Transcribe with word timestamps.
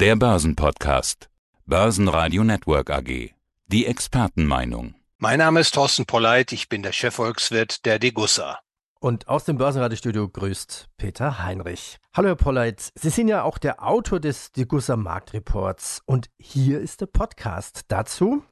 Der 0.00 0.16
Börsenpodcast. 0.16 1.28
Börsenradio 1.66 2.42
Network 2.42 2.88
AG. 2.88 3.34
Die 3.66 3.84
Expertenmeinung. 3.84 4.94
Mein 5.18 5.40
Name 5.40 5.60
ist 5.60 5.74
Thorsten 5.74 6.06
Polleit, 6.06 6.52
ich 6.52 6.70
bin 6.70 6.82
der 6.82 6.92
Chefvolkswirt 6.92 7.84
der 7.84 7.98
Degussa. 7.98 8.60
Und 8.98 9.28
aus 9.28 9.44
dem 9.44 9.58
Börsenradiostudio 9.58 10.26
grüßt 10.30 10.88
Peter 10.96 11.44
Heinrich. 11.44 11.98
Hallo 12.14 12.28
Herr 12.28 12.36
Polleit, 12.36 12.90
Sie 12.94 13.10
sind 13.10 13.28
ja 13.28 13.42
auch 13.42 13.58
der 13.58 13.86
Autor 13.86 14.20
des 14.20 14.52
Degussa 14.52 14.96
Marktreports 14.96 16.00
und 16.06 16.30
hier 16.38 16.80
ist 16.80 17.02
der 17.02 17.06
Podcast 17.06 17.82
dazu. 17.88 18.42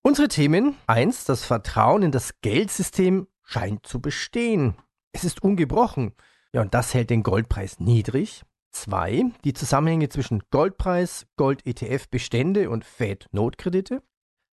Unsere 0.00 0.28
Themen. 0.28 0.74
Eins, 0.86 1.26
das 1.26 1.44
Vertrauen 1.44 2.02
in 2.02 2.12
das 2.12 2.40
Geldsystem 2.40 3.28
scheint 3.42 3.86
zu 3.86 4.00
bestehen. 4.00 4.74
Es 5.12 5.24
ist 5.24 5.42
ungebrochen. 5.42 6.14
Ja, 6.54 6.62
und 6.62 6.72
das 6.72 6.94
hält 6.94 7.10
den 7.10 7.22
Goldpreis 7.22 7.78
niedrig. 7.78 8.42
Zwei, 8.74 9.26
die 9.44 9.54
Zusammenhänge 9.54 10.08
zwischen 10.08 10.42
Goldpreis, 10.50 11.26
Gold-ETF-Bestände 11.36 12.68
und 12.68 12.84
Fed-Notkredite. 12.84 14.02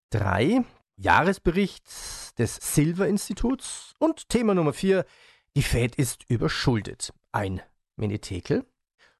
Drei, 0.09 0.65
Jahresbericht 0.97 1.85
des 2.37 2.55
Silver-Instituts. 2.57 3.93
Und 3.97 4.27
Thema 4.27 4.53
Nummer 4.53 4.73
vier, 4.73 5.05
die 5.55 5.63
Fed 5.63 5.95
ist 5.95 6.29
überschuldet. 6.29 7.13
Ein 7.31 7.61
Minitekel. 7.95 8.65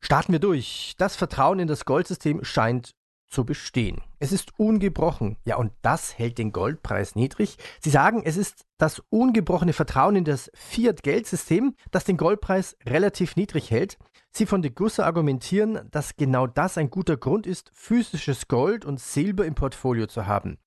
Starten 0.02 0.34
wir 0.34 0.40
durch. 0.40 0.96
Das 0.98 1.16
Vertrauen 1.16 1.60
in 1.60 1.70
das 1.70 1.86
Goldsystem 1.86 2.44
scheint 2.44 2.94
zu 3.30 3.46
bestehen. 3.46 4.02
Es 4.20 4.32
ist 4.32 4.58
ungebrochen. 4.58 5.38
Ja, 5.46 5.58
und 5.58 5.72
das 5.82 6.18
hält 6.18 6.38
den 6.38 6.52
Goldpreis 6.52 7.16
niedrig. 7.16 7.58
Sie 7.80 7.90
sagen, 7.90 8.22
es 8.24 8.38
ist 8.38 8.66
das 8.78 9.02
ungebrochene 9.10 9.74
Vertrauen 9.74 10.16
in 10.16 10.26
das 10.26 10.52
Fiat-Geldsystem, 10.54 11.76
das 11.92 12.04
den 12.04 12.18
Goldpreis 12.18 12.76
relativ 12.86 13.36
niedrig 13.36 13.72
hält. 13.72 13.98
Sie 14.32 14.46
von 14.46 14.62
de 14.62 14.72
Gusse 14.72 15.06
argumentieren, 15.06 15.88
dass 15.92 16.16
genau 16.16 16.48
das 16.48 16.78
ein 16.78 16.90
guter 16.90 17.18
Grund 17.18 17.48
ist, 17.48 17.72
physisches 17.74 18.48
Gold 18.48 18.86
und 18.86 19.00
Silber 19.00 19.46
im 19.46 19.56
Portfolio 19.56 20.08
zu 20.08 20.28
haben. 20.28 20.58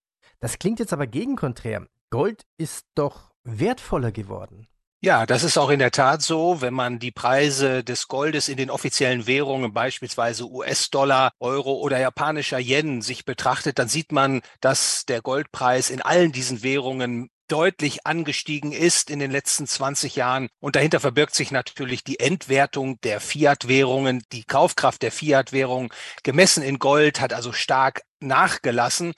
Das 0.41 0.59
klingt 0.59 0.81
jetzt 0.81 0.93
aber 0.93 1.07
gegenkonträr. 1.07 1.87
Gold 2.11 2.43
ist 2.59 2.87
doch 2.95 3.33
wertvoller 3.45 4.13
geworden. 4.13 4.67
Ja, 5.05 5.27
das 5.27 5.43
ist 5.43 5.59
auch 5.59 5.71
in 5.71 5.81
der 5.81 5.91
Tat 5.91 6.23
so. 6.23 6.61
Wenn 6.61 6.75
man 6.75 7.01
die 7.01 7.11
Preise 7.11 7.83
des 7.83 8.07
Goldes 8.07 8.49
in 8.49 8.57
den 8.57 8.71
offiziellen 8.71 9.27
Währungen, 9.27 9.73
beispielsweise 9.73 10.49
US-Dollar, 10.49 11.33
Euro 11.41 11.73
oder 11.75 11.99
japanischer 11.99 12.61
Yen, 12.61 13.03
sich 13.03 13.25
betrachtet, 13.25 13.81
dann 13.81 13.89
sieht 13.89 14.13
man, 14.13 14.43
dass 14.61 15.05
der 15.05 15.21
Goldpreis 15.21 15.91
in 15.91 16.03
allen 16.03 16.31
diesen 16.31 16.63
Währungen 16.63 17.31
deutlich 17.49 18.07
angestiegen 18.07 18.71
ist 18.71 19.11
in 19.11 19.19
den 19.19 19.33
letzten 19.33 19.67
20 19.67 20.15
Jahren. 20.15 20.49
Und 20.61 20.77
dahinter 20.77 21.01
verbirgt 21.01 21.35
sich 21.35 21.51
natürlich 21.51 22.05
die 22.05 22.21
Entwertung 22.21 23.01
der 23.01 23.19
Fiat-Währungen. 23.19 24.23
Die 24.31 24.45
Kaufkraft 24.45 25.03
der 25.03 25.11
Fiat-Währung 25.11 25.93
gemessen 26.23 26.63
in 26.63 26.79
Gold 26.79 27.21
hat 27.21 27.33
also 27.33 27.51
stark 27.53 28.03
nachgelassen. 28.21 29.15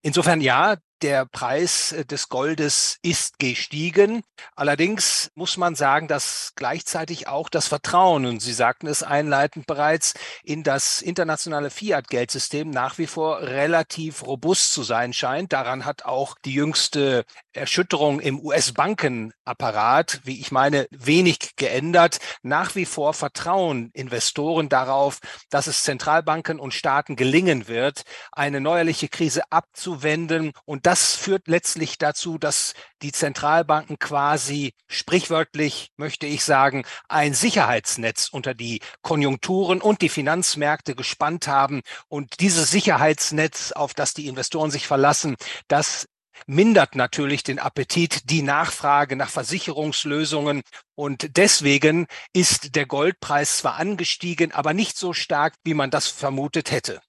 Insofern 0.00 0.40
ja, 0.40 0.76
der 1.02 1.26
Preis 1.26 1.92
äh, 1.92 2.04
des 2.04 2.28
Goldes 2.28 2.98
ist 3.02 3.38
gestiegen. 3.38 4.22
Allerdings 4.54 5.30
muss 5.34 5.56
man 5.56 5.74
sagen, 5.74 6.08
dass 6.08 6.52
gleichzeitig 6.56 7.28
auch 7.28 7.48
das 7.48 7.68
Vertrauen, 7.68 8.26
und 8.26 8.40
Sie 8.40 8.52
sagten 8.52 8.86
es 8.86 9.02
einleitend 9.02 9.66
bereits, 9.66 10.14
in 10.42 10.62
das 10.62 11.02
internationale 11.02 11.70
Fiat-Geldsystem 11.70 12.70
nach 12.70 12.98
wie 12.98 13.06
vor 13.06 13.42
relativ 13.42 14.26
robust 14.26 14.72
zu 14.72 14.82
sein 14.82 15.12
scheint. 15.12 15.52
Daran 15.52 15.84
hat 15.84 16.04
auch 16.04 16.36
die 16.44 16.54
jüngste 16.54 17.24
Erschütterung 17.52 18.20
im 18.20 18.40
US-Bankenapparat, 18.40 20.20
wie 20.24 20.40
ich 20.40 20.52
meine, 20.52 20.86
wenig 20.90 21.56
geändert. 21.56 22.18
Nach 22.42 22.74
wie 22.74 22.86
vor 22.86 23.14
vertrauen 23.14 23.90
Investoren 23.92 24.68
darauf, 24.68 25.18
dass 25.50 25.66
es 25.66 25.82
Zentralbanken 25.82 26.58
und 26.58 26.74
Staaten 26.74 27.16
gelingen 27.16 27.68
wird, 27.68 28.02
eine 28.30 28.60
neuerliche 28.60 29.08
Krise 29.08 29.42
abzuwenden 29.50 30.52
und 30.64 30.86
das 30.86 30.91
führt 31.00 31.48
letztlich 31.48 31.98
dazu, 31.98 32.38
dass 32.38 32.74
die 33.02 33.12
Zentralbanken 33.12 33.98
quasi 33.98 34.74
sprichwörtlich, 34.88 35.90
möchte 35.96 36.26
ich 36.26 36.44
sagen, 36.44 36.84
ein 37.08 37.34
Sicherheitsnetz 37.34 38.28
unter 38.30 38.54
die 38.54 38.80
Konjunkturen 39.02 39.80
und 39.80 40.02
die 40.02 40.08
Finanzmärkte 40.08 40.94
gespannt 40.94 41.48
haben. 41.48 41.80
Und 42.08 42.40
dieses 42.40 42.70
Sicherheitsnetz, 42.70 43.72
auf 43.72 43.94
das 43.94 44.14
die 44.14 44.26
Investoren 44.26 44.70
sich 44.70 44.86
verlassen, 44.86 45.36
das 45.68 46.06
mindert 46.46 46.94
natürlich 46.94 47.42
den 47.42 47.58
Appetit, 47.58 48.30
die 48.30 48.42
Nachfrage 48.42 49.16
nach 49.16 49.30
Versicherungslösungen. 49.30 50.62
Und 50.94 51.36
deswegen 51.36 52.06
ist 52.32 52.76
der 52.76 52.86
Goldpreis 52.86 53.58
zwar 53.58 53.76
angestiegen, 53.76 54.52
aber 54.52 54.74
nicht 54.74 54.96
so 54.96 55.12
stark, 55.12 55.54
wie 55.64 55.74
man 55.74 55.90
das 55.90 56.08
vermutet 56.08 56.70
hätte. 56.70 57.00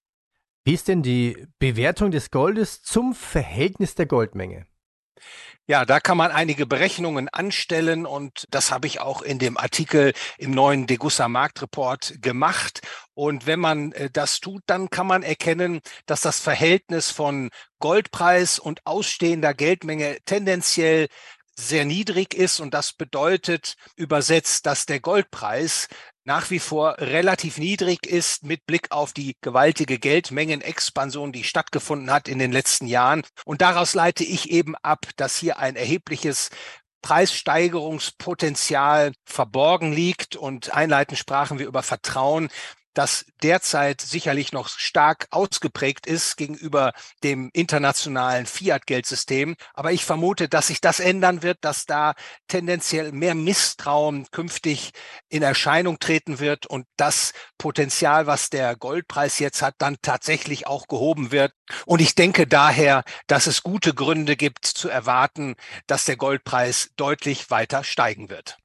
Wie 0.65 0.73
ist 0.73 0.87
denn 0.87 1.03
die 1.03 1.45
Bewertung 1.59 2.11
des 2.11 2.31
Goldes 2.31 2.81
zum 2.83 3.13
Verhältnis 3.13 3.95
der 3.95 4.05
Goldmenge? 4.05 4.65
Ja, 5.65 5.85
da 5.85 6.01
kann 6.01 6.17
man 6.17 6.31
einige 6.31 6.65
Berechnungen 6.65 7.29
anstellen 7.29 8.05
und 8.05 8.45
das 8.51 8.71
habe 8.71 8.87
ich 8.87 8.99
auch 8.99 9.21
in 9.21 9.39
dem 9.39 9.57
Artikel 9.57 10.13
im 10.37 10.51
neuen 10.51 10.87
Degussa 10.87 11.29
Marktreport 11.29 12.21
gemacht. 12.21 12.81
Und 13.13 13.45
wenn 13.45 13.61
man 13.61 13.93
äh, 13.93 14.09
das 14.11 14.41
tut, 14.41 14.61
dann 14.65 14.89
kann 14.89 15.07
man 15.07 15.23
erkennen, 15.23 15.79
dass 16.05 16.21
das 16.21 16.39
Verhältnis 16.39 17.11
von 17.11 17.49
Goldpreis 17.79 18.59
und 18.59 18.85
ausstehender 18.85 19.53
Geldmenge 19.53 20.17
tendenziell 20.25 21.07
sehr 21.57 21.85
niedrig 21.85 22.33
ist 22.33 22.59
und 22.59 22.73
das 22.73 22.93
bedeutet 22.93 23.75
übersetzt, 23.95 24.65
dass 24.65 24.85
der 24.85 24.99
Goldpreis 24.99 25.87
nach 26.25 26.49
wie 26.49 26.59
vor 26.59 26.97
relativ 26.99 27.57
niedrig 27.57 28.05
ist 28.05 28.43
mit 28.43 28.65
Blick 28.65 28.91
auf 28.91 29.13
die 29.13 29.35
gewaltige 29.41 29.99
Geldmengenexpansion, 29.99 31.33
die 31.33 31.43
stattgefunden 31.43 32.11
hat 32.11 32.29
in 32.29 32.39
den 32.39 32.53
letzten 32.53 32.87
Jahren. 32.87 33.23
Und 33.45 33.61
daraus 33.61 33.93
leite 33.93 34.23
ich 34.23 34.49
eben 34.49 34.75
ab, 34.77 35.05
dass 35.17 35.37
hier 35.37 35.59
ein 35.59 35.75
erhebliches 35.75 36.49
Preissteigerungspotenzial 37.01 39.11
verborgen 39.25 39.91
liegt. 39.91 40.37
Und 40.37 40.73
einleitend 40.73 41.19
sprachen 41.19 41.59
wir 41.59 41.67
über 41.67 41.83
Vertrauen 41.83 42.47
das 42.93 43.25
derzeit 43.41 44.01
sicherlich 44.01 44.51
noch 44.51 44.69
stark 44.69 45.27
ausgeprägt 45.31 46.05
ist 46.07 46.37
gegenüber 46.37 46.93
dem 47.23 47.49
internationalen 47.53 48.45
Fiat-Geldsystem. 48.45 49.55
Aber 49.73 49.91
ich 49.91 50.05
vermute, 50.05 50.49
dass 50.49 50.67
sich 50.67 50.81
das 50.81 50.99
ändern 50.99 51.43
wird, 51.43 51.59
dass 51.61 51.85
da 51.85 52.13
tendenziell 52.47 53.11
mehr 53.11 53.35
Misstrauen 53.35 54.27
künftig 54.31 54.91
in 55.29 55.43
Erscheinung 55.43 55.99
treten 55.99 56.39
wird 56.39 56.65
und 56.65 56.85
das 56.97 57.33
Potenzial, 57.57 58.27
was 58.27 58.49
der 58.49 58.75
Goldpreis 58.75 59.39
jetzt 59.39 59.61
hat, 59.61 59.75
dann 59.79 59.97
tatsächlich 60.01 60.67
auch 60.67 60.87
gehoben 60.87 61.31
wird. 61.31 61.53
Und 61.85 62.01
ich 62.01 62.15
denke 62.15 62.47
daher, 62.47 63.03
dass 63.27 63.47
es 63.47 63.63
gute 63.63 63.93
Gründe 63.93 64.35
gibt 64.35 64.65
zu 64.65 64.89
erwarten, 64.89 65.55
dass 65.87 66.05
der 66.05 66.17
Goldpreis 66.17 66.91
deutlich 66.95 67.49
weiter 67.49 67.83
steigen 67.83 68.29
wird 68.29 68.57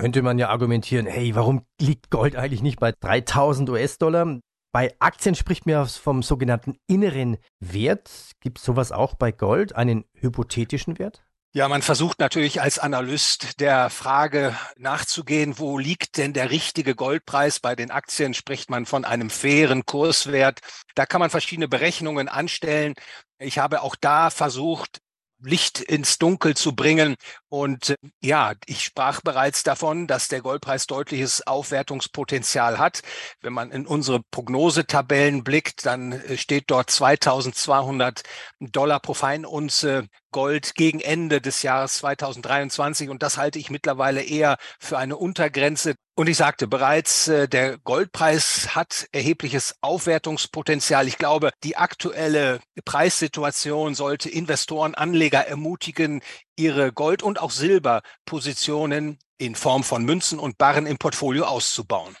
könnte 0.00 0.22
man 0.22 0.38
ja 0.38 0.48
argumentieren, 0.48 1.04
hey, 1.04 1.34
warum 1.34 1.66
liegt 1.78 2.10
Gold 2.10 2.34
eigentlich 2.34 2.62
nicht 2.62 2.80
bei 2.80 2.92
3000 2.92 3.68
US-Dollar? 3.68 4.40
Bei 4.72 4.94
Aktien 4.98 5.34
spricht 5.34 5.66
man 5.66 5.86
vom 5.86 6.22
sogenannten 6.22 6.78
inneren 6.86 7.36
Wert. 7.58 8.10
Gibt 8.40 8.58
es 8.58 8.64
sowas 8.64 8.92
auch 8.92 9.14
bei 9.14 9.30
Gold, 9.30 9.76
einen 9.76 10.06
hypothetischen 10.14 10.98
Wert? 10.98 11.22
Ja, 11.52 11.68
man 11.68 11.82
versucht 11.82 12.18
natürlich 12.18 12.62
als 12.62 12.78
Analyst 12.78 13.60
der 13.60 13.90
Frage 13.90 14.56
nachzugehen, 14.78 15.58
wo 15.58 15.76
liegt 15.76 16.16
denn 16.16 16.32
der 16.32 16.50
richtige 16.50 16.94
Goldpreis? 16.94 17.60
Bei 17.60 17.76
den 17.76 17.90
Aktien 17.90 18.32
spricht 18.32 18.70
man 18.70 18.86
von 18.86 19.04
einem 19.04 19.28
fairen 19.28 19.84
Kurswert. 19.84 20.60
Da 20.94 21.04
kann 21.04 21.20
man 21.20 21.28
verschiedene 21.28 21.68
Berechnungen 21.68 22.28
anstellen. 22.28 22.94
Ich 23.38 23.58
habe 23.58 23.82
auch 23.82 23.96
da 24.00 24.30
versucht, 24.30 25.00
Licht 25.42 25.80
ins 25.80 26.18
Dunkel 26.18 26.56
zu 26.56 26.74
bringen. 26.74 27.16
Und 27.48 27.90
äh, 27.90 27.96
ja, 28.20 28.54
ich 28.66 28.84
sprach 28.84 29.20
bereits 29.20 29.62
davon, 29.62 30.06
dass 30.06 30.28
der 30.28 30.40
Goldpreis 30.40 30.86
deutliches 30.86 31.46
Aufwertungspotenzial 31.46 32.78
hat. 32.78 33.02
Wenn 33.40 33.52
man 33.52 33.70
in 33.70 33.86
unsere 33.86 34.20
Prognosetabellen 34.30 35.44
blickt, 35.44 35.86
dann 35.86 36.12
äh, 36.12 36.36
steht 36.36 36.64
dort 36.68 36.90
2200 36.90 38.22
Dollar 38.60 39.00
pro 39.00 39.14
Feinunze 39.14 40.06
Gold 40.32 40.74
gegen 40.74 41.00
Ende 41.00 41.40
des 41.40 41.62
Jahres 41.62 41.96
2023. 41.96 43.08
Und 43.08 43.22
das 43.22 43.36
halte 43.36 43.58
ich 43.58 43.70
mittlerweile 43.70 44.22
eher 44.22 44.56
für 44.78 44.98
eine 44.98 45.16
Untergrenze. 45.16 45.94
Und 46.20 46.28
ich 46.28 46.36
sagte 46.36 46.66
bereits, 46.68 47.28
äh, 47.28 47.48
der 47.48 47.78
Goldpreis 47.78 48.74
hat 48.74 49.08
erhebliches 49.10 49.76
Aufwertungspotenzial. 49.80 51.08
Ich 51.08 51.16
glaube, 51.16 51.50
die 51.64 51.78
aktuelle 51.78 52.60
Preissituation 52.84 53.94
sollte 53.94 54.28
Investoren, 54.28 54.94
Anleger 54.94 55.46
ermutigen, 55.46 56.20
ihre 56.58 56.92
Gold- 56.92 57.22
und 57.22 57.40
auch 57.40 57.50
Silberpositionen 57.50 59.16
in 59.38 59.54
Form 59.54 59.82
von 59.82 60.04
Münzen 60.04 60.38
und 60.38 60.58
Barren 60.58 60.84
im 60.84 60.98
Portfolio 60.98 61.46
auszubauen. 61.46 62.14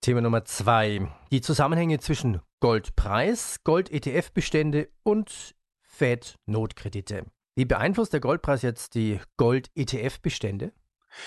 Thema 0.00 0.22
Nummer 0.22 0.44
zwei. 0.44 1.06
Die 1.30 1.40
Zusammenhänge 1.40 2.00
zwischen 2.00 2.40
Goldpreis, 2.58 3.62
Gold-ETF-Bestände 3.62 4.88
und 5.04 5.54
Fed-Notkredite. 5.82 7.26
Wie 7.54 7.64
beeinflusst 7.64 8.12
der 8.12 8.18
Goldpreis 8.18 8.62
jetzt 8.62 8.96
die 8.96 9.20
Gold-ETF-Bestände? 9.36 10.72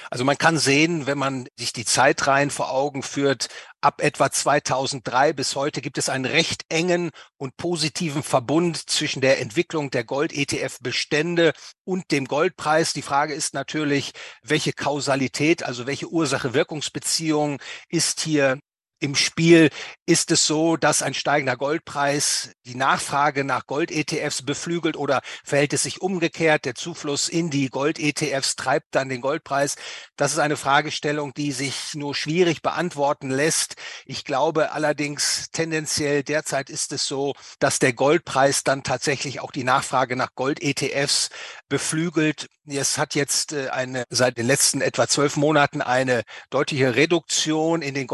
Also 0.09 0.23
man 0.25 0.37
kann 0.37 0.57
sehen, 0.57 1.07
wenn 1.07 1.17
man 1.17 1.47
sich 1.57 1.73
die 1.73 1.85
Zeitreihen 1.85 2.51
vor 2.51 2.71
Augen 2.71 3.03
führt, 3.03 3.47
ab 3.81 4.01
etwa 4.01 4.31
2003 4.31 5.33
bis 5.33 5.55
heute 5.55 5.81
gibt 5.81 5.97
es 5.97 6.09
einen 6.09 6.25
recht 6.25 6.65
engen 6.69 7.11
und 7.37 7.57
positiven 7.57 8.23
Verbund 8.23 8.89
zwischen 8.89 9.21
der 9.21 9.39
Entwicklung 9.39 9.91
der 9.91 10.03
Gold-ETF-Bestände 10.03 11.53
und 11.83 12.11
dem 12.11 12.25
Goldpreis. 12.25 12.93
Die 12.93 13.01
Frage 13.01 13.33
ist 13.33 13.53
natürlich, 13.53 14.13
welche 14.43 14.73
Kausalität, 14.73 15.63
also 15.63 15.87
welche 15.87 16.07
Ursache-Wirkungsbeziehung 16.09 17.61
ist 17.89 18.21
hier 18.21 18.59
im 18.99 19.15
Spiel 19.15 19.69
ist 20.05 20.31
es 20.31 20.45
so, 20.45 20.75
dass 20.75 21.01
ein 21.01 21.13
steigender 21.13 21.55
Goldpreis 21.55 22.51
die 22.65 22.75
Nachfrage 22.75 23.43
nach 23.43 23.65
Gold-ETFs 23.65 24.41
beflügelt 24.41 24.97
oder 24.97 25.21
verhält 25.43 25.73
es 25.73 25.83
sich 25.83 26.01
umgekehrt? 26.01 26.65
Der 26.65 26.75
Zufluss 26.75 27.29
in 27.29 27.49
die 27.49 27.69
Gold-ETFs 27.69 28.55
treibt 28.55 28.87
dann 28.91 29.09
den 29.09 29.21
Goldpreis. 29.21 29.75
Das 30.17 30.33
ist 30.33 30.39
eine 30.39 30.57
Fragestellung, 30.57 31.33
die 31.33 31.51
sich 31.51 31.95
nur 31.95 32.13
schwierig 32.13 32.61
beantworten 32.61 33.29
lässt. 33.29 33.75
Ich 34.05 34.25
glaube 34.25 34.71
allerdings 34.71 35.49
tendenziell 35.51 36.23
derzeit 36.23 36.69
ist 36.69 36.91
es 36.91 37.07
so, 37.07 37.33
dass 37.59 37.79
der 37.79 37.93
Goldpreis 37.93 38.63
dann 38.63 38.83
tatsächlich 38.83 39.39
auch 39.39 39.51
die 39.51 39.63
Nachfrage 39.63 40.15
nach 40.15 40.35
Gold-ETFs 40.35 41.29
beflügelt. 41.69 42.47
Es 42.65 42.97
hat 42.97 43.15
jetzt 43.15 43.53
äh, 43.53 43.69
eine, 43.69 44.03
seit 44.09 44.37
den 44.37 44.45
letzten 44.45 44.81
etwa 44.81 45.07
zwölf 45.07 45.37
Monaten 45.37 45.81
eine 45.81 46.23
deutliche 46.49 46.95
Reduktion 46.95 47.81
in 47.81 47.93
den 47.93 48.07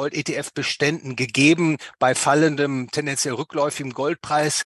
Gold-ETF-Beständen 0.76 1.16
gegeben 1.16 1.78
bei 2.00 2.16
fallendem, 2.16 2.90
tendenziell 2.92 3.34
rückläufigem 3.34 3.94
Goldpreis. 3.94 4.64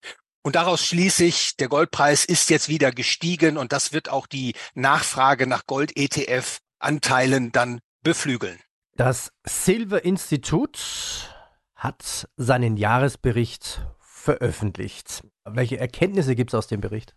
Und 0.43 0.57
daraus 0.57 0.85
schließe 0.85 1.25
ich, 1.25 1.57
der 1.57 1.69
Goldpreis 1.69 2.25
ist 2.25 2.51
jetzt 2.51 2.69
wieder 2.69 2.93
gestiegen 2.93 3.57
und 3.57 3.73
das 3.73 3.93
wird 3.93 4.11
auch 4.11 4.27
die 4.27 4.55
Nachfrage 4.75 5.47
nach 5.47 5.67
Gold-ETF-Anteilen 5.67 7.53
dann 7.53 7.81
beflügeln. 8.03 8.59
Das 8.97 9.33
Silver 9.45 10.05
Institut 10.05 11.35
hat 11.75 12.29
seinen 12.37 12.77
Jahresbericht 12.77 13.81
veröffentlicht. 13.99 15.25
Welche 15.45 15.79
Erkenntnisse 15.79 16.35
gibt 16.35 16.51
es 16.51 16.55
aus 16.55 16.67
dem 16.67 16.81
Bericht? 16.81 17.15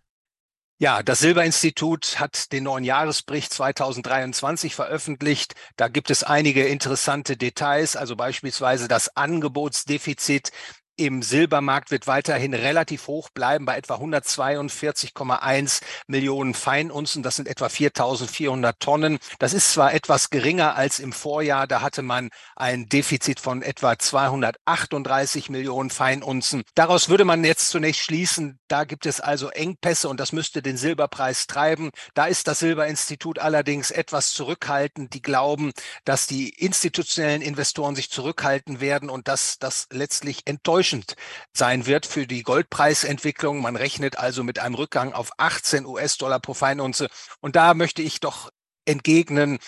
Ja, 0.80 1.02
das 1.02 1.18
Silberinstitut 1.18 2.20
hat 2.20 2.52
den 2.52 2.62
neuen 2.62 2.84
Jahresbericht 2.84 3.52
2023 3.52 4.76
veröffentlicht. 4.76 5.56
Da 5.76 5.88
gibt 5.88 6.08
es 6.08 6.22
einige 6.22 6.68
interessante 6.68 7.36
Details, 7.36 7.96
also 7.96 8.14
beispielsweise 8.14 8.86
das 8.86 9.16
Angebotsdefizit 9.16 10.52
im 10.98 11.22
Silbermarkt 11.22 11.92
wird 11.92 12.08
weiterhin 12.08 12.54
relativ 12.54 13.06
hoch 13.06 13.30
bleiben 13.30 13.64
bei 13.64 13.76
etwa 13.76 13.94
142,1 13.94 15.80
Millionen 16.08 16.54
Feinunzen. 16.54 17.22
Das 17.22 17.36
sind 17.36 17.46
etwa 17.46 17.66
4.400 17.66 18.74
Tonnen. 18.80 19.18
Das 19.38 19.52
ist 19.52 19.72
zwar 19.72 19.94
etwas 19.94 20.30
geringer 20.30 20.74
als 20.74 20.98
im 20.98 21.12
Vorjahr. 21.12 21.68
Da 21.68 21.82
hatte 21.82 22.02
man 22.02 22.30
ein 22.56 22.88
Defizit 22.88 23.38
von 23.38 23.62
etwa 23.62 23.96
238 23.96 25.50
Millionen 25.50 25.90
Feinunzen. 25.90 26.64
Daraus 26.74 27.08
würde 27.08 27.24
man 27.24 27.44
jetzt 27.44 27.70
zunächst 27.70 28.02
schließen, 28.02 28.58
da 28.66 28.82
gibt 28.82 29.06
es 29.06 29.20
also 29.20 29.50
Engpässe 29.50 30.08
und 30.08 30.18
das 30.18 30.32
müsste 30.32 30.62
den 30.62 30.76
Silberpreis 30.76 31.46
treiben. 31.46 31.90
Da 32.14 32.26
ist 32.26 32.48
das 32.48 32.58
Silberinstitut 32.58 33.38
allerdings 33.38 33.92
etwas 33.92 34.32
zurückhaltend. 34.32 35.14
Die 35.14 35.22
glauben, 35.22 35.70
dass 36.04 36.26
die 36.26 36.48
institutionellen 36.48 37.40
Investoren 37.40 37.94
sich 37.94 38.10
zurückhalten 38.10 38.80
werden 38.80 39.10
und 39.10 39.28
dass 39.28 39.58
das 39.60 39.86
letztlich 39.92 40.42
enttäuscht 40.44 40.87
enttäuschend 40.88 41.16
sein 41.52 41.86
wird 41.86 42.06
für 42.06 42.26
die 42.26 42.42
Goldpreisentwicklung. 42.42 43.60
Man 43.60 43.76
rechnet 43.76 44.18
also 44.18 44.42
mit 44.42 44.58
einem 44.58 44.74
Rückgang 44.74 45.12
auf 45.12 45.30
18 45.36 45.86
US-Dollar 45.86 46.40
pro 46.40 46.54
Feinunze. 46.54 47.08
Und 47.40 47.56
da 47.56 47.74
möchte 47.74 48.02
ich 48.02 48.20
doch 48.20 48.50
entgegnen, 48.84 49.58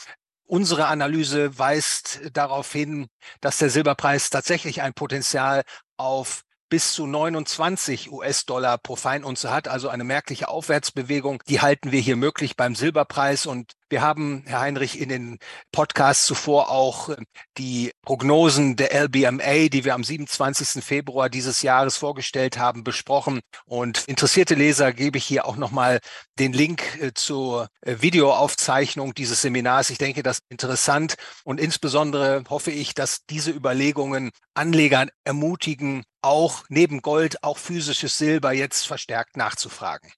Unsere 0.53 0.87
Analyse 0.87 1.61
weist 1.61 2.23
darauf 2.33 2.73
hin, 2.73 3.07
dass 3.41 3.59
der 3.59 3.71
Silberpreis 3.71 4.31
tatsächlich 4.31 4.83
ein 4.83 4.95
Potenzial 4.95 5.63
auf 5.97 6.43
bis 6.69 6.93
zu 6.93 7.07
29 7.07 8.11
US-Dollar 8.11 8.79
pro 8.79 8.97
Feinunze 8.97 9.53
hat, 9.53 9.69
also 9.69 9.89
eine 9.89 10.03
merkliche 10.03 10.49
Aufwärtsbewegung. 10.49 11.41
Die 11.47 11.61
halten 11.61 11.93
wir 11.93 12.01
hier 12.01 12.17
möglich 12.17 12.57
beim 12.57 12.75
Silberpreis 12.75 13.47
und 13.47 13.75
wir 13.91 14.03
haben, 14.03 14.45
Herr 14.47 14.61
Heinrich, 14.61 15.01
in 15.01 15.09
den 15.09 15.39
Podcasts 15.73 16.25
zuvor 16.25 16.71
auch 16.71 17.11
äh, 17.11 17.17
die 17.59 17.91
Prognosen 18.03 18.77
der 18.77 18.95
LBMA, 18.95 19.69
die 19.69 19.85
wir 19.85 19.95
am 19.95 20.05
27. 20.05 20.83
Februar 20.83 21.29
dieses 21.29 21.63
Jahres 21.63 21.97
vorgestellt 21.97 22.57
haben, 22.57 22.85
besprochen. 22.85 23.41
Und 23.67 24.05
interessierte 24.07 24.55
Leser 24.55 24.93
gebe 24.93 25.19
ich 25.19 25.25
hier 25.25 25.45
auch 25.45 25.57
nochmal 25.57 25.99
den 26.39 26.53
Link 26.53 27.01
äh, 27.01 27.13
zur 27.15 27.69
äh, 27.83 27.97
Videoaufzeichnung 28.01 29.13
dieses 29.15 29.43
Seminars. 29.43 29.91
Ich 29.91 29.99
denke, 29.99 30.23
das 30.23 30.39
ist 30.39 30.45
interessant 30.49 31.17
und 31.45 31.61
insbesondere 31.61 32.45
hoffe 32.49 32.71
ich, 32.71 32.95
dass 32.95 33.25
diese 33.27 33.51
Überlegungen 33.51 34.31
Anlegern 34.55 35.11
ermutigen, 35.25 36.05
auch 36.23 36.65
neben 36.69 37.03
Gold, 37.03 37.43
auch 37.43 37.59
physisches 37.59 38.19
Silber 38.19 38.53
jetzt 38.53 38.87
verstärkt 38.87 39.37
nachzufragen. 39.37 40.13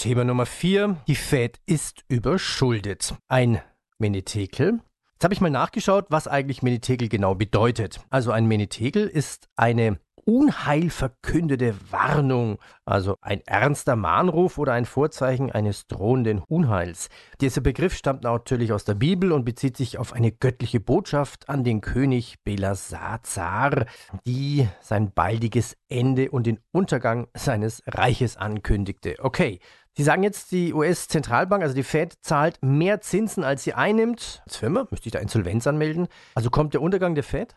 Thema 0.00 0.24
Nummer 0.24 0.46
4. 0.46 0.96
Die 1.08 1.14
Fed 1.14 1.60
ist 1.66 2.04
überschuldet. 2.08 3.14
Ein 3.28 3.60
Menetekel. 3.98 4.80
Jetzt 5.12 5.24
habe 5.24 5.34
ich 5.34 5.42
mal 5.42 5.50
nachgeschaut, 5.50 6.06
was 6.08 6.26
eigentlich 6.26 6.62
Menetekel 6.62 7.10
genau 7.10 7.34
bedeutet. 7.34 8.00
Also 8.08 8.30
ein 8.30 8.46
Menetekel 8.46 9.06
ist 9.06 9.50
eine 9.56 10.00
unheilverkündete 10.24 11.74
Warnung, 11.90 12.58
also 12.84 13.16
ein 13.20 13.40
ernster 13.46 13.96
Mahnruf 13.96 14.58
oder 14.58 14.72
ein 14.72 14.84
Vorzeichen 14.84 15.50
eines 15.50 15.86
drohenden 15.86 16.40
Unheils. 16.40 17.08
Dieser 17.40 17.60
Begriff 17.60 17.94
stammt 17.94 18.22
natürlich 18.22 18.72
aus 18.72 18.84
der 18.84 18.94
Bibel 18.94 19.32
und 19.32 19.44
bezieht 19.44 19.76
sich 19.76 19.98
auf 19.98 20.12
eine 20.12 20.32
göttliche 20.32 20.80
Botschaft 20.80 21.48
an 21.48 21.64
den 21.64 21.80
König 21.80 22.36
Belasazar, 22.44 23.86
die 24.26 24.68
sein 24.80 25.12
baldiges 25.12 25.76
Ende 25.88 26.30
und 26.30 26.46
den 26.46 26.60
Untergang 26.72 27.28
seines 27.34 27.82
Reiches 27.86 28.36
ankündigte. 28.36 29.16
Okay, 29.18 29.60
Sie 29.96 30.04
sagen 30.04 30.22
jetzt, 30.22 30.52
die 30.52 30.72
US-Zentralbank, 30.72 31.62
also 31.62 31.74
die 31.74 31.82
Fed, 31.82 32.14
zahlt 32.22 32.58
mehr 32.62 33.00
Zinsen, 33.00 33.42
als 33.42 33.64
sie 33.64 33.74
einnimmt. 33.74 34.40
Als 34.46 34.56
Firma 34.56 34.86
müsste 34.90 35.08
ich 35.08 35.12
da 35.12 35.18
Insolvenz 35.18 35.66
anmelden. 35.66 36.06
Also 36.34 36.48
kommt 36.48 36.74
der 36.74 36.80
Untergang 36.80 37.14
der 37.14 37.24
Fed? 37.24 37.56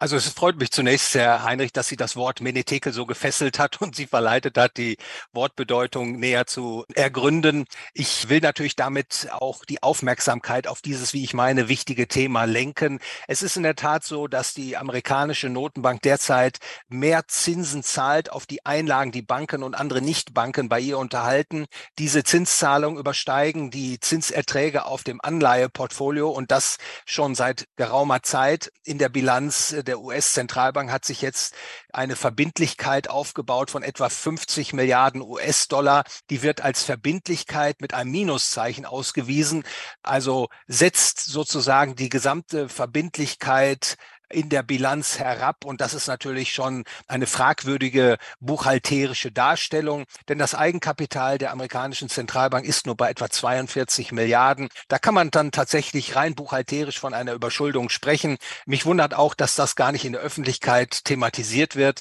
Also 0.00 0.14
es 0.16 0.28
freut 0.28 0.60
mich 0.60 0.70
zunächst, 0.70 1.12
Herr 1.16 1.42
Heinrich, 1.42 1.72
dass 1.72 1.88
Sie 1.88 1.96
das 1.96 2.14
Wort 2.14 2.40
Menetekel 2.40 2.92
so 2.92 3.04
gefesselt 3.04 3.58
hat 3.58 3.80
und 3.82 3.96
Sie 3.96 4.06
verleitet 4.06 4.56
hat, 4.56 4.76
die 4.76 4.96
Wortbedeutung 5.32 6.20
näher 6.20 6.46
zu 6.46 6.84
ergründen. 6.94 7.64
Ich 7.94 8.28
will 8.28 8.38
natürlich 8.38 8.76
damit 8.76 9.26
auch 9.32 9.64
die 9.64 9.82
Aufmerksamkeit 9.82 10.68
auf 10.68 10.82
dieses, 10.82 11.14
wie 11.14 11.24
ich 11.24 11.34
meine, 11.34 11.68
wichtige 11.68 12.06
Thema 12.06 12.44
lenken. 12.44 13.00
Es 13.26 13.42
ist 13.42 13.56
in 13.56 13.64
der 13.64 13.74
Tat 13.74 14.04
so, 14.04 14.28
dass 14.28 14.54
die 14.54 14.76
amerikanische 14.76 15.48
Notenbank 15.48 16.00
derzeit 16.02 16.58
mehr 16.86 17.26
Zinsen 17.26 17.82
zahlt 17.82 18.30
auf 18.30 18.46
die 18.46 18.64
Einlagen, 18.64 19.10
die 19.10 19.22
Banken 19.22 19.64
und 19.64 19.74
andere 19.74 20.00
Nichtbanken 20.00 20.68
bei 20.68 20.78
ihr 20.78 20.96
unterhalten. 20.96 21.66
Diese 21.98 22.22
Zinszahlungen 22.22 23.00
übersteigen 23.00 23.72
die 23.72 23.98
Zinserträge 23.98 24.84
auf 24.84 25.02
dem 25.02 25.20
Anleiheportfolio 25.20 26.30
und 26.30 26.52
das 26.52 26.76
schon 27.04 27.34
seit 27.34 27.66
geraumer 27.74 28.22
Zeit 28.22 28.70
in 28.84 28.98
der 28.98 29.08
Bilanz 29.08 29.74
der 29.88 30.00
US-Zentralbank 30.00 30.92
hat 30.92 31.04
sich 31.04 31.22
jetzt 31.22 31.54
eine 31.92 32.14
Verbindlichkeit 32.14 33.10
aufgebaut 33.10 33.70
von 33.70 33.82
etwa 33.82 34.08
50 34.08 34.72
Milliarden 34.72 35.20
US-Dollar. 35.22 36.04
Die 36.30 36.42
wird 36.42 36.60
als 36.60 36.84
Verbindlichkeit 36.84 37.80
mit 37.80 37.94
einem 37.94 38.12
Minuszeichen 38.12 38.86
ausgewiesen. 38.86 39.64
Also 40.02 40.48
setzt 40.66 41.24
sozusagen 41.24 41.96
die 41.96 42.08
gesamte 42.08 42.68
Verbindlichkeit 42.68 43.96
in 44.30 44.48
der 44.48 44.62
Bilanz 44.62 45.18
herab. 45.18 45.64
Und 45.64 45.80
das 45.80 45.94
ist 45.94 46.06
natürlich 46.06 46.52
schon 46.52 46.84
eine 47.06 47.26
fragwürdige 47.26 48.18
buchhalterische 48.40 49.32
Darstellung, 49.32 50.04
denn 50.28 50.38
das 50.38 50.54
Eigenkapital 50.54 51.38
der 51.38 51.52
amerikanischen 51.52 52.08
Zentralbank 52.08 52.66
ist 52.66 52.86
nur 52.86 52.96
bei 52.96 53.10
etwa 53.10 53.30
42 53.30 54.12
Milliarden. 54.12 54.68
Da 54.88 54.98
kann 54.98 55.14
man 55.14 55.30
dann 55.30 55.50
tatsächlich 55.50 56.16
rein 56.16 56.34
buchhalterisch 56.34 56.98
von 56.98 57.14
einer 57.14 57.32
Überschuldung 57.32 57.88
sprechen. 57.88 58.36
Mich 58.66 58.86
wundert 58.86 59.14
auch, 59.14 59.34
dass 59.34 59.54
das 59.54 59.76
gar 59.76 59.92
nicht 59.92 60.04
in 60.04 60.12
der 60.12 60.22
Öffentlichkeit 60.22 61.04
thematisiert 61.04 61.76
wird. 61.76 62.00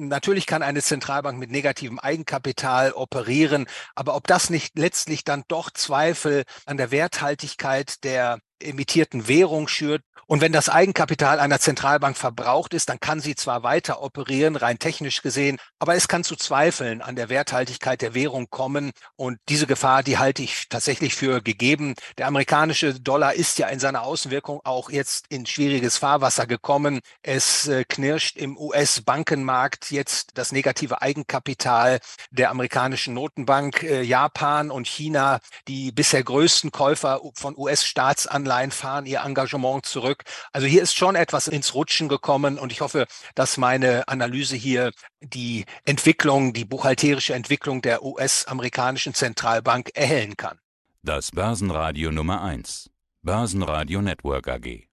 Natürlich 0.00 0.46
kann 0.46 0.62
eine 0.62 0.80
Zentralbank 0.80 1.40
mit 1.40 1.50
negativem 1.50 1.98
Eigenkapital 1.98 2.92
operieren, 2.92 3.66
aber 3.96 4.14
ob 4.14 4.28
das 4.28 4.48
nicht 4.48 4.78
letztlich 4.78 5.24
dann 5.24 5.42
doch 5.48 5.72
Zweifel 5.72 6.44
an 6.66 6.76
der 6.76 6.92
Werthaltigkeit 6.92 8.04
der 8.04 8.38
emittierten 8.60 9.28
Währung 9.28 9.68
schürt, 9.68 10.02
und 10.30 10.42
wenn 10.42 10.52
das 10.52 10.68
Eigenkapital 10.68 11.40
einer 11.40 11.58
Zentralbank 11.58 12.14
verbraucht 12.14 12.74
ist, 12.74 12.90
dann 12.90 13.00
kann 13.00 13.18
sie 13.18 13.34
zwar 13.34 13.62
weiter 13.62 14.02
operieren, 14.02 14.56
rein 14.56 14.78
technisch 14.78 15.22
gesehen, 15.22 15.56
aber 15.78 15.94
es 15.94 16.06
kann 16.06 16.22
zu 16.22 16.36
Zweifeln 16.36 17.00
an 17.00 17.16
der 17.16 17.30
Werthaltigkeit 17.30 18.02
der 18.02 18.12
Währung 18.12 18.50
kommen. 18.50 18.92
Und 19.16 19.38
diese 19.48 19.66
Gefahr, 19.66 20.02
die 20.02 20.18
halte 20.18 20.42
ich 20.42 20.68
tatsächlich 20.68 21.14
für 21.14 21.40
gegeben. 21.40 21.94
Der 22.18 22.26
amerikanische 22.26 23.00
Dollar 23.00 23.32
ist 23.32 23.58
ja 23.58 23.68
in 23.68 23.80
seiner 23.80 24.02
Außenwirkung 24.02 24.60
auch 24.64 24.90
jetzt 24.90 25.24
in 25.30 25.46
schwieriges 25.46 25.96
Fahrwasser 25.96 26.46
gekommen. 26.46 27.00
Es 27.22 27.66
äh, 27.66 27.84
knirscht 27.88 28.36
im 28.36 28.58
US-Bankenmarkt 28.58 29.90
jetzt 29.90 30.32
das 30.34 30.52
negative 30.52 31.00
Eigenkapital 31.00 32.00
der 32.30 32.50
amerikanischen 32.50 33.14
Notenbank. 33.14 33.82
Äh, 33.82 34.02
Japan 34.02 34.70
und 34.70 34.86
China, 34.86 35.40
die 35.68 35.90
bisher 35.90 36.22
größten 36.22 36.70
Käufer 36.70 37.22
von 37.32 37.56
US-Staatsanleihen, 37.56 38.47
fahren 38.70 39.06
ihr 39.06 39.20
Engagement 39.20 39.86
zurück. 39.86 40.24
Also 40.52 40.66
hier 40.66 40.82
ist 40.82 40.96
schon 40.96 41.14
etwas 41.14 41.48
ins 41.48 41.74
Rutschen 41.74 42.08
gekommen 42.08 42.58
und 42.58 42.72
ich 42.72 42.80
hoffe, 42.80 43.06
dass 43.34 43.56
meine 43.56 44.08
Analyse 44.08 44.56
hier 44.56 44.90
die 45.20 45.64
Entwicklung, 45.84 46.52
die 46.52 46.64
buchhalterische 46.64 47.34
Entwicklung 47.34 47.82
der 47.82 48.02
US-amerikanischen 48.02 49.14
Zentralbank 49.14 49.90
erhellen 49.94 50.36
kann. 50.36 50.58
Das 51.02 51.30
Börsenradio 51.30 52.10
Nummer 52.10 52.42
1. 52.42 52.90
Börsenradio 53.22 54.02
Network 54.02 54.48
AG. 54.48 54.87